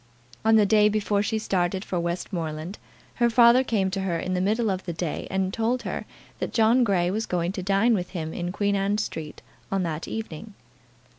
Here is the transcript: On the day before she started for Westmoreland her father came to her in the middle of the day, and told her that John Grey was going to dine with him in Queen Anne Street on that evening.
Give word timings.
On 0.43 0.55
the 0.55 0.65
day 0.65 0.89
before 0.89 1.21
she 1.21 1.37
started 1.37 1.85
for 1.85 1.99
Westmoreland 1.99 2.79
her 3.17 3.29
father 3.29 3.63
came 3.63 3.91
to 3.91 4.01
her 4.01 4.17
in 4.17 4.33
the 4.33 4.41
middle 4.41 4.71
of 4.71 4.85
the 4.85 4.93
day, 4.93 5.27
and 5.29 5.53
told 5.53 5.83
her 5.83 6.05
that 6.39 6.53
John 6.53 6.83
Grey 6.83 7.11
was 7.11 7.27
going 7.27 7.51
to 7.51 7.61
dine 7.61 7.93
with 7.93 8.09
him 8.09 8.33
in 8.33 8.51
Queen 8.51 8.75
Anne 8.75 8.97
Street 8.97 9.43
on 9.71 9.83
that 9.83 10.07
evening. 10.07 10.55